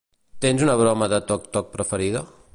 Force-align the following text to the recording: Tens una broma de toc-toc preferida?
Tens 0.45 0.63
una 0.67 0.75
broma 0.79 1.11
de 1.13 1.21
toc-toc 1.33 1.71
preferida? 1.77 2.25